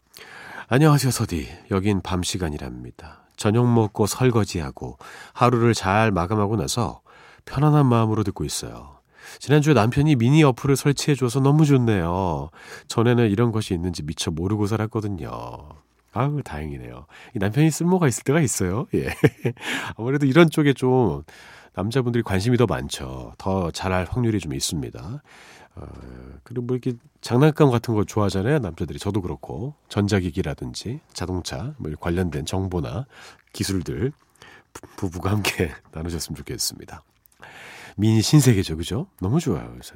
안녕하세요, 0.72 1.10
서디. 1.10 1.48
여긴 1.72 2.00
밤 2.00 2.22
시간이랍니다. 2.22 3.24
저녁 3.36 3.66
먹고 3.66 4.06
설거지하고 4.06 5.00
하루를 5.34 5.74
잘 5.74 6.12
마감하고 6.12 6.58
나서 6.58 7.02
편안한 7.46 7.88
마음으로 7.88 8.24
듣고 8.24 8.46
있어요. 8.46 9.00
지난주에 9.40 9.74
남편이 9.74 10.18
미니 10.18 10.44
어플을 10.44 10.76
설치해줘서 10.76 11.40
너무 11.40 11.66
좋네요. 11.66 12.52
전에는 12.88 13.32
이런 13.32 13.52
것이 13.52 13.74
있는지 13.74 14.04
미처 14.04 14.30
모르고 14.30 14.68
살았거든요. 14.68 15.30
아유, 16.14 16.42
다행이네요. 16.46 17.08
이 17.36 17.40
남편이 17.40 17.72
쓸모가 17.72 18.08
있을 18.08 18.24
때가 18.24 18.40
있어요. 18.40 18.86
예. 18.94 19.10
아무래도 19.98 20.28
이런 20.28 20.52
쪽에 20.52 20.74
좀 20.74 21.24
남자분들이 21.74 22.22
관심이 22.22 22.58
더 22.58 22.68
많죠. 22.68 23.34
더 23.40 23.72
잘할 23.72 24.06
확률이 24.08 24.40
좀 24.40 24.54
있습니다. 24.54 25.24
어, 25.76 25.86
그리고 26.44 26.66
뭐 26.66 26.76
이렇게 26.76 26.98
장난감 27.22 27.70
같은 27.72 27.94
거 27.94 28.04
좋아하잖아요. 28.04 28.60
남자들이. 28.60 29.00
저도 29.00 29.22
그렇고. 29.22 29.76
전자기기라든지 29.90 31.00
자동차, 31.14 31.74
뭐 31.78 31.92
관련된 32.00 32.46
정보나 32.46 33.06
기술들 33.54 34.12
부부가 34.98 35.32
함께 35.32 35.72
나누셨으면 35.94 36.36
좋겠습니다. 36.38 37.04
미니 37.98 38.22
신세계죠. 38.22 38.78
그죠? 38.78 39.08
너무 39.22 39.40
좋아요, 39.40 39.74
요새. 39.78 39.96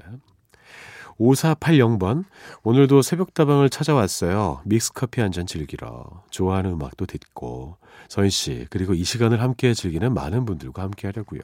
5480번. 1.20 2.26
오늘도 2.64 3.02
새벽다방을 3.02 3.70
찾아왔어요. 3.70 4.62
믹스커피 4.66 5.22
한 5.22 5.32
잔 5.32 5.46
즐기러. 5.46 6.24
좋아하는 6.32 6.72
음악도 6.72 7.06
듣고. 7.06 7.78
서인씨, 8.10 8.68
그리고 8.70 8.94
이 8.94 9.04
시간을 9.04 9.42
함께 9.42 9.74
즐기는 9.74 10.12
많은 10.14 10.46
분들과 10.46 10.82
함께 10.82 11.08
하려고요. 11.08 11.42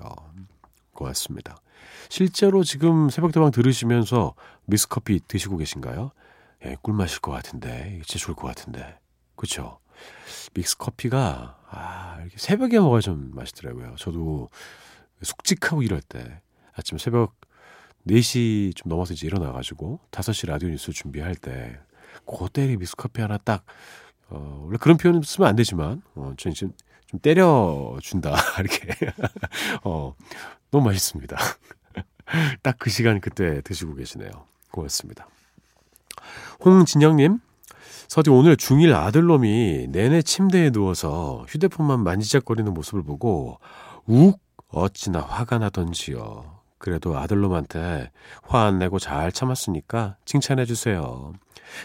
고맙습니다. 0.93 1.55
실제로 2.09 2.63
지금 2.63 3.09
새벽다방 3.09 3.51
들으시면서 3.51 4.35
믹스커피 4.65 5.21
드시고 5.27 5.57
계신가요? 5.57 6.11
예, 6.65 6.75
꿀맛일 6.81 7.19
것 7.21 7.31
같은데. 7.31 8.01
진짜 8.05 8.23
좋을 8.23 8.35
것 8.35 8.47
같은데. 8.47 8.97
그쵸? 9.35 9.79
믹스커피가, 10.53 11.59
아, 11.69 12.17
이렇게 12.21 12.37
새벽에 12.37 12.79
먹어야 12.79 13.01
좀 13.01 13.31
맛있더라고요. 13.33 13.95
저도 13.97 14.49
숙직하고 15.21 15.83
이럴 15.83 16.01
때 16.01 16.41
아침 16.73 16.97
새벽 16.97 17.35
4시 18.07 18.75
좀 18.75 18.89
넘어서 18.89 19.13
이제 19.13 19.27
일어나가지고 19.27 19.99
5시 20.11 20.47
라디오 20.47 20.69
뉴스 20.69 20.91
준비할 20.91 21.35
때 21.35 21.79
그때리 22.25 22.77
미스커피 22.77 23.21
하나 23.21 23.37
딱 23.37 23.65
어, 24.29 24.63
원래 24.65 24.77
그런 24.77 24.97
표현 24.97 25.21
쓰면 25.21 25.49
안 25.49 25.55
되지만 25.55 26.01
어, 26.15 26.33
좀, 26.37 26.53
좀, 26.53 26.71
좀 27.07 27.19
때려준다 27.19 28.35
이렇게 28.59 28.95
어, 29.83 30.15
너무 30.71 30.85
맛있습니다. 30.85 31.37
딱 32.63 32.77
그 32.79 32.89
시간 32.89 33.19
그때 33.21 33.61
드시고 33.61 33.95
계시네요. 33.95 34.29
고맙습니다. 34.71 35.27
홍진영님 36.63 37.39
서디 38.07 38.29
오늘 38.29 38.55
중1 38.55 38.93
아들놈이 38.95 39.87
내내 39.89 40.21
침대에 40.21 40.71
누워서 40.71 41.45
휴대폰만 41.47 42.03
만지작거리는 42.03 42.73
모습을 42.73 43.03
보고 43.03 43.59
욱 44.07 44.39
어찌나 44.69 45.21
화가 45.21 45.59
나던지요. 45.59 46.59
그래도 46.77 47.17
아들놈한테 47.17 48.09
화 48.43 48.59
안 48.65 48.79
내고 48.79 48.99
잘 48.99 49.31
참았으니까 49.31 50.15
칭찬해 50.25 50.65
주세요. 50.65 51.33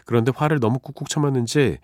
그런데 0.06 0.32
화를 0.34 0.60
너무 0.60 0.78
꾹꾹 0.78 1.08
참았는지 1.08 1.78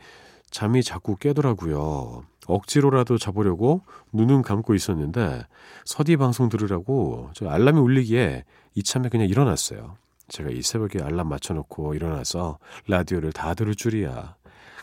잠이 0.50 0.82
자꾸 0.82 1.16
깨더라고요. 1.16 2.24
억지로라도 2.50 3.18
자보려고 3.18 3.82
눈은 4.12 4.42
감고 4.42 4.74
있었는데 4.74 5.46
서디 5.84 6.16
방송 6.16 6.48
들으라고 6.48 7.30
저 7.34 7.48
알람이 7.48 7.78
울리기에 7.78 8.44
이참에 8.74 9.08
그냥 9.08 9.28
일어났어요. 9.28 9.96
제가 10.28 10.50
이 10.50 10.62
새벽에 10.62 11.02
알람 11.02 11.28
맞춰놓고 11.28 11.94
일어나서 11.94 12.58
라디오를 12.86 13.32
다 13.32 13.54
들을 13.54 13.74
줄이야. 13.74 14.36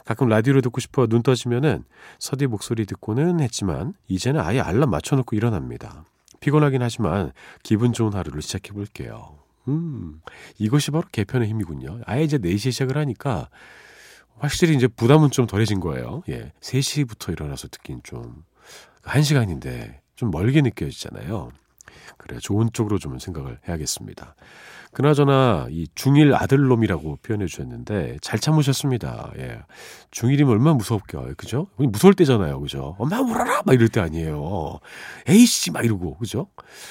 가끔 0.05 0.29
라디오를 0.29 0.61
듣고 0.61 0.79
싶어 0.79 1.07
눈 1.07 1.21
떠지면은 1.21 1.83
서디 2.19 2.47
목소리 2.47 2.85
듣고는 2.85 3.39
했지만 3.41 3.93
이제는 4.07 4.39
아예 4.41 4.59
알람 4.59 4.89
맞춰놓고 4.89 5.35
일어납니다. 5.35 6.05
피곤하긴 6.39 6.81
하지만 6.81 7.31
기분 7.63 7.93
좋은 7.93 8.13
하루를 8.13 8.41
시작해 8.41 8.71
볼게요. 8.71 9.37
음, 9.67 10.21
이것이 10.59 10.91
바로 10.91 11.03
개편의 11.11 11.49
힘이군요. 11.49 12.01
아예 12.05 12.23
이제 12.23 12.37
4시에 12.37 12.71
시작을 12.71 12.97
하니까 12.97 13.49
확실히 14.39 14.75
이제 14.75 14.87
부담은 14.87 15.31
좀 15.31 15.47
덜해진 15.47 15.79
거예요. 15.79 16.23
예. 16.29 16.51
3시부터 16.61 17.31
일어나서 17.31 17.67
듣긴 17.69 18.01
좀, 18.03 18.43
1시간인데 19.03 19.99
좀 20.15 20.31
멀게 20.31 20.61
느껴지잖아요. 20.61 21.51
그래, 22.17 22.39
좋은 22.39 22.69
쪽으로 22.73 22.97
좀 22.97 23.19
생각을 23.19 23.59
해야겠습니다. 23.67 24.35
그나저나 24.91 25.67
이 25.69 25.85
중1 25.93 26.33
아들놈이라고 26.33 27.17
표현해 27.21 27.45
주셨는데 27.45 28.17
잘 28.21 28.39
참으셨습니다. 28.39 29.31
예. 29.37 29.59
중1이면 30.11 30.49
얼마나 30.49 30.73
무섭게 30.73 31.17
그죠? 31.37 31.67
무서울 31.77 32.13
때잖아요. 32.15 32.59
그죠? 32.59 32.95
엄마 32.97 33.19
울어라 33.19 33.61
막 33.65 33.73
이럴 33.75 33.89
때 33.89 33.99
아니에요. 33.99 34.79
에이씨 35.27 35.71
막 35.71 35.85
이러고 35.85 36.17
그죠? 36.17 36.47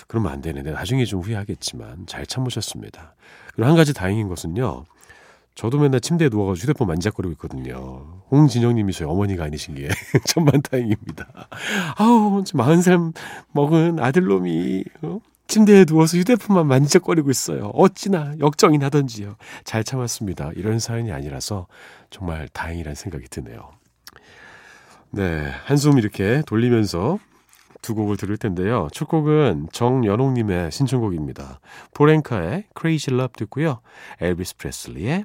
그러면 0.07 0.33
안 0.33 0.41
되는데 0.41 0.71
나중에 0.71 1.05
좀 1.05 1.21
후회하겠지만 1.21 2.07
잘 2.07 2.27
참으셨습니다. 2.27 3.15
그리고 3.55 3.69
한 3.69 3.77
가지 3.77 3.93
다행인 3.93 4.29
것은요. 4.29 4.85
저도 5.57 5.79
맨날 5.79 6.01
침대에 6.01 6.29
누워가지고 6.29 6.62
휴대폰 6.62 6.87
만작거리고 6.87 7.33
있거든요. 7.33 8.23
홍진영님이 8.31 8.92
저희 8.92 9.09
어머니가 9.09 9.45
아니신 9.45 9.75
게 9.75 9.88
천만 10.29 10.61
다행입니다. 10.61 11.49
아우, 11.97 12.45
마흔 12.55 12.83
살 12.83 12.99
먹은 13.53 13.99
아들놈이 13.99 14.85
어? 15.03 15.19
침대에 15.49 15.87
누워서 15.87 16.19
휴대폰만 16.19 16.66
만지작거리고 16.66 17.31
있어요. 17.31 17.69
어찌나 17.69 18.35
역정이 18.38 18.77
나던지요. 18.79 19.37
잘 19.64 19.83
참았습니다. 19.83 20.51
이런 20.57 20.79
사연이 20.79 21.11
아니라서 21.11 21.69
정말 22.11 22.49
다행이란 22.49 22.95
생각이 22.95 23.27
드네요. 23.29 23.71
네, 25.11 25.51
한숨 25.64 25.97
이렇게 25.99 26.42
돌리면서 26.47 27.19
두 27.81 27.95
곡을 27.95 28.16
들을 28.16 28.37
텐데요. 28.37 28.88
첫 28.92 29.07
곡은 29.07 29.69
정연옥님의 29.73 30.73
신청곡입니다. 30.73 31.61
포렌카의 31.95 32.64
Crazy 32.79 33.16
Love 33.19 33.35
듣고요. 33.37 33.81
엘비스 34.21 34.57
프레슬리의 34.57 35.25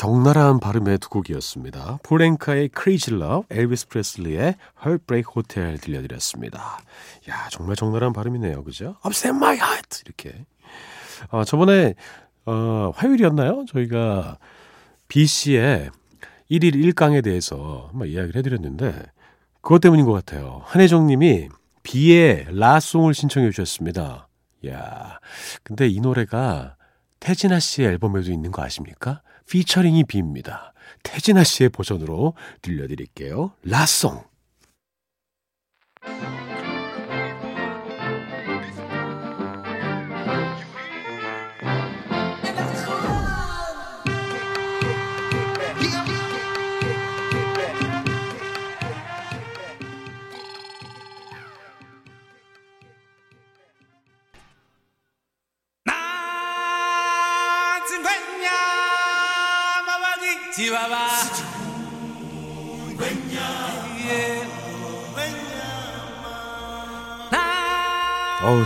적나라한 0.00 0.60
발음의 0.60 0.96
두 0.96 1.10
곡이었습니다. 1.10 1.98
폴랭카의 2.04 2.70
Crazy 2.74 3.20
Love, 3.20 3.44
엘비스 3.50 3.88
프레슬리의 3.88 4.54
Heartbreak 4.82 5.30
Hotel 5.36 5.78
들려드렸습니다. 5.78 6.78
야 7.28 7.48
정말 7.50 7.76
적나라한 7.76 8.14
발음이네요. 8.14 8.64
그죠? 8.64 8.96
Upset 9.04 9.36
my 9.36 9.56
heart! 9.56 10.00
이렇게. 10.06 10.46
어, 11.28 11.44
저번에 11.44 11.96
어, 12.46 12.92
화요일이었나요? 12.94 13.66
저희가 13.68 14.38
B 15.08 15.26
씨의 15.26 15.90
1일 16.50 16.76
1강에 16.94 17.22
대해서 17.22 17.88
한번 17.90 18.08
이야기를 18.08 18.38
해드렸는데 18.38 19.04
그것 19.60 19.80
때문인 19.80 20.06
것 20.06 20.12
같아요. 20.12 20.62
한혜정 20.64 21.08
님이 21.08 21.50
비의 21.82 22.46
라송을 22.48 23.12
신청해 23.12 23.50
주셨습니다. 23.50 24.28
야 24.66 25.20
근데 25.62 25.88
이 25.88 26.00
노래가 26.00 26.76
태진아 27.18 27.58
씨의 27.58 27.88
앨범에도 27.88 28.32
있는 28.32 28.50
거 28.50 28.62
아십니까? 28.62 29.20
피처링이 29.50 30.04
비입니다. 30.04 30.72
태진아 31.02 31.44
씨의 31.44 31.70
버전으로 31.70 32.34
들려드릴게요. 32.62 33.52
라송. 33.64 34.29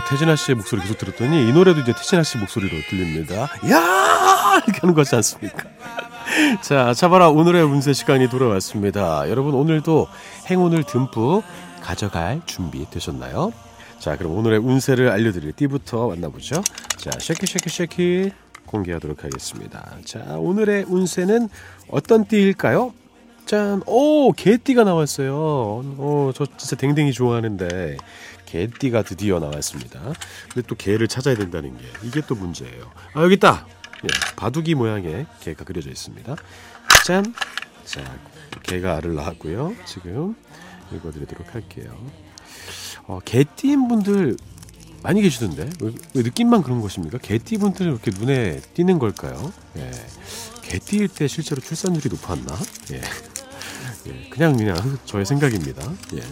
태진아 0.07 0.35
씨의 0.35 0.55
목소리 0.55 0.81
계속 0.81 0.97
들었더니 0.97 1.47
이 1.49 1.51
노래도 1.51 1.81
이제 1.81 1.93
태진아 1.93 2.23
씨 2.23 2.37
목소리로 2.37 2.75
들립니다. 2.89 3.49
야! 3.69 4.61
이렇게 4.65 4.79
하는 4.81 4.93
거지 4.93 5.15
않습니까? 5.15 5.63
자, 6.61 6.93
잡아라. 6.93 7.29
오늘의 7.29 7.63
운세 7.63 7.93
시간이 7.93 8.29
돌아왔습니다. 8.29 9.29
여러분, 9.29 9.53
오늘도 9.53 10.07
행운을 10.49 10.83
듬뿍 10.83 11.43
가져갈 11.81 12.41
준비 12.45 12.87
되셨나요? 12.89 13.51
자, 13.99 14.17
그럼 14.17 14.37
오늘의 14.37 14.59
운세를 14.59 15.09
알려드릴 15.09 15.53
띠부터 15.53 16.09
만나보죠. 16.09 16.61
자, 16.97 17.11
shake 17.19 17.45
it, 17.45 17.54
shake 17.54 17.69
it, 17.69 17.88
shake 17.88 18.19
it 18.19 18.31
공개하도록 18.67 19.23
하겠습니다. 19.23 19.97
자, 20.05 20.19
오늘의 20.37 20.85
운세는 20.87 21.49
어떤 21.89 22.25
띠일까요? 22.25 22.93
짠, 23.45 23.81
오, 23.85 24.31
개띠가 24.31 24.83
나왔어요. 24.83 25.35
오, 25.35 26.31
저 26.35 26.45
진짜 26.57 26.75
댕댕이 26.75 27.13
좋아하는데 27.13 27.97
개띠가 28.55 29.03
드디어 29.03 29.39
나왔습니다. 29.39 30.13
근데 30.53 30.65
또 30.65 30.75
개를 30.75 31.09
찾아야 31.09 31.35
된다는 31.35 31.77
게 31.77 31.83
이게 32.03 32.21
또 32.25 32.35
문제예요. 32.35 32.89
아, 33.13 33.21
여기 33.23 33.33
있다. 33.33 33.67
예, 34.03 34.07
바둑이 34.37 34.75
모양의 34.75 35.25
개가 35.41 35.65
그려져 35.65 35.89
있습니다. 35.89 36.37
짠, 37.05 37.33
자, 37.83 38.17
개가 38.63 38.95
알을 38.95 39.13
낳았고요. 39.15 39.75
지금 39.85 40.35
읽어드리도록 40.93 41.53
할게요. 41.53 41.93
어, 43.07 43.19
개띠인 43.25 43.89
분들 43.89 44.37
많이 45.03 45.21
계시던데 45.21 45.69
왜, 45.81 45.91
왜 46.13 46.23
느낌만 46.23 46.63
그런 46.63 46.79
것입니까? 46.79 47.17
개띠 47.17 47.57
분들은 47.57 47.91
이렇게 47.91 48.09
눈에 48.11 48.61
띄는 48.73 48.99
걸까요? 48.99 49.51
예. 49.75 49.91
개띠일 50.61 51.09
때 51.09 51.27
실제로 51.27 51.61
출산율이 51.61 52.07
높았나? 52.09 52.57
예. 52.93 53.01
예, 54.07 54.29
그냥 54.29 54.55
그냥 54.55 54.97
저의 55.03 55.25
생각입니다. 55.25 55.83
예. 56.13 56.23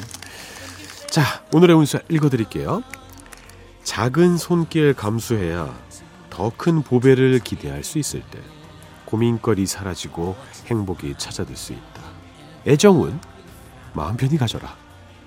자, 1.13 1.43
오늘의 1.53 1.75
운수 1.75 1.99
읽어드릴게요. 2.09 2.81
작은 3.83 4.37
손길 4.37 4.95
감수해야 4.95 5.71
더 6.31 6.51
큰 6.57 6.81
보배를 6.81 7.37
기대할 7.37 7.83
수 7.83 7.99
있을 7.99 8.23
때 8.31 8.39
고민거리 9.05 9.67
사라지고 9.67 10.35
행복이 10.65 11.13
찾아들 11.19 11.55
수 11.55 11.73
있다. 11.73 12.01
애정은 12.65 13.19
마음 13.93 14.17
편히 14.17 14.39
가져라. 14.39 14.75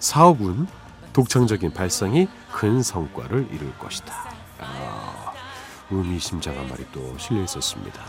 사업은 0.01 0.67
독창적인 1.13 1.73
발상이 1.73 2.27
큰 2.51 2.83
성과를 2.83 3.47
이룰 3.53 3.73
것이다. 3.79 4.13
아, 4.59 5.33
의미심장한 5.93 6.69
말이 6.69 6.85
또 6.91 7.17
실려 7.17 7.45
있었습니다. 7.45 8.03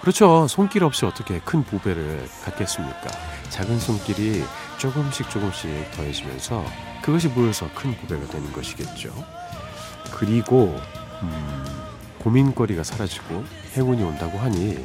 그렇죠. 0.00 0.48
손길 0.48 0.82
없이 0.82 1.04
어떻게 1.04 1.40
큰 1.40 1.62
보배를 1.62 2.26
갖겠습니까? 2.46 3.10
작은 3.50 3.78
손길이 3.78 4.42
조금씩 4.80 5.28
조금씩 5.28 5.90
더해지면서 5.90 6.64
그것이 7.02 7.28
모여서 7.28 7.68
큰 7.74 7.94
보배가 7.96 8.26
되는 8.28 8.50
것이겠죠. 8.50 9.12
그리고 10.10 10.74
음, 11.22 11.64
고민거리가 12.18 12.82
사라지고 12.82 13.44
행운이 13.76 14.02
온다고 14.02 14.38
하니 14.38 14.82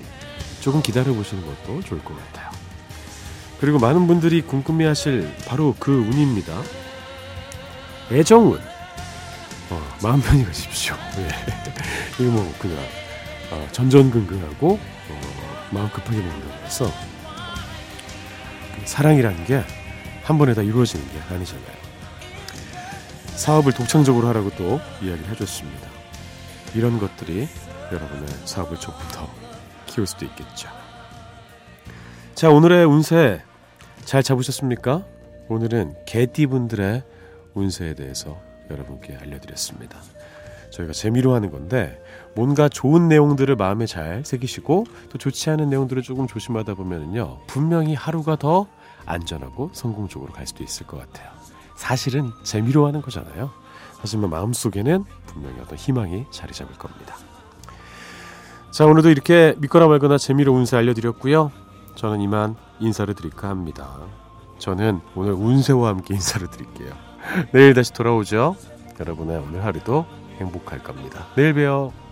조금 0.60 0.82
기다려 0.82 1.14
보시는 1.14 1.46
것도 1.46 1.82
좋을 1.84 2.04
것 2.04 2.14
같아요. 2.18 2.52
그리고 3.62 3.80
많은 3.80 4.06
분들이 4.06 4.42
궁금해하실 4.42 5.34
바로 5.48 5.74
그 5.80 5.92
운입니다. 5.94 6.62
애정운. 8.12 8.60
어, 9.70 9.82
마음 10.04 10.22
편히 10.22 10.46
가십시오. 10.46 10.94
예. 11.20 11.30
이거 12.20 12.32
뭐 12.32 12.54
그냥 12.60 12.78
어, 13.52 13.66
전전긍긍하고 13.72 14.74
어, 14.74 15.22
마음 15.72 15.90
급하게 15.90 16.18
먹는 16.18 16.48
거라서 16.50 16.92
사랑이라는 18.84 19.46
게 19.46 19.64
한 20.26 20.40
번에 20.40 20.56
다 20.56 20.64
이루어지는 20.64 21.06
게 21.06 21.20
아니잖아요. 21.34 21.86
사업을 23.36 23.74
독창적으로 23.74 24.28
하라고 24.30 24.50
또 24.58 24.80
이야기를 25.04 25.30
해줬습니다. 25.30 25.88
이런 26.74 27.00
것들이 27.00 27.48
여러분의 27.92 28.28
사업을 28.46 28.78
조금 28.78 29.08
더 29.10 29.30
키울 29.86 30.08
수도 30.08 30.26
있겠죠. 30.26 30.68
자, 32.34 32.50
오늘의 32.50 32.86
운세 32.86 33.44
잘 34.04 34.24
잡으셨습니까? 34.24 35.06
오늘은 35.48 35.94
개띠분들의 36.08 37.04
운세에 37.54 37.94
대해서 37.94 38.42
여러분께 38.72 39.16
알려드렸습니다. 39.16 40.00
저희가 40.72 40.92
재미로 40.92 41.36
하는 41.36 41.52
건데 41.52 42.02
뭔가 42.34 42.68
좋은 42.68 43.08
내용들을 43.08 43.56
마음에 43.56 43.86
잘 43.86 44.26
새기시고 44.26 44.86
또 45.10 45.18
좋지 45.20 45.52
않은 45.52 45.70
내용들을 45.70 46.02
조금 46.02 46.28
조심하다 46.28 46.74
보면요 46.74 47.40
분명히 47.48 47.94
하루가 47.94 48.36
더 48.36 48.68
안전하고 49.06 49.70
성공적으로 49.74 50.32
갈 50.32 50.48
수도 50.48 50.64
있을 50.64 50.88
것 50.88 50.98
같아요. 51.00 51.30
사실은 51.76 52.32
재미로 52.44 52.88
하는 52.88 53.02
거잖아요. 53.02 53.52
하지만 54.00 54.30
마음속에는 54.30 55.04
분명히 55.26 55.60
어떤 55.60 55.78
희망이 55.78 56.26
자리 56.32 56.54
잡을 56.54 56.74
겁니다. 56.76 57.16
자 58.72 58.86
오늘도 58.86 59.10
이렇게 59.10 59.56
믿거나 59.58 59.88
말거나 59.88 60.18
재미로 60.18 60.54
운세 60.54 60.78
알려드렸고요. 60.78 61.52
저는 61.96 62.22
이만 62.22 62.56
인사를 62.80 63.14
드릴까 63.14 63.50
합니다. 63.50 63.98
저는 64.60 65.02
오늘 65.16 65.34
운세와 65.34 65.90
함께 65.90 66.14
인사를 66.14 66.48
드릴게요. 66.50 66.94
내일 67.52 67.74
다시 67.74 67.94
돌아오죠. 67.94 68.56
여러분의 69.00 69.38
오늘 69.38 69.64
하루도 69.64 70.06
행복할 70.40 70.84
겁니다. 70.84 71.26
내일 71.36 71.54
봬요. 71.54 72.05